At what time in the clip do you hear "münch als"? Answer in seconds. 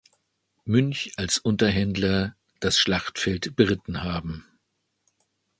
0.65-1.37